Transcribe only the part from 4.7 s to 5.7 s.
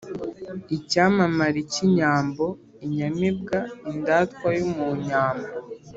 mu nyambo